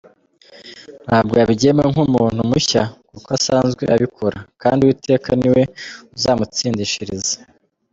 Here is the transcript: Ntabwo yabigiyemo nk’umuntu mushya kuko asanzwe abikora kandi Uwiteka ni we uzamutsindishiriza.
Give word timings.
Ntabwo 1.05 1.33
yabigiyemo 1.39 1.83
nk’umuntu 1.93 2.39
mushya 2.49 2.83
kuko 3.11 3.29
asanzwe 3.37 3.83
abikora 3.95 4.39
kandi 4.61 4.79
Uwiteka 4.81 5.29
ni 5.39 5.49
we 5.53 5.61
uzamutsindishiriza. 6.15 7.35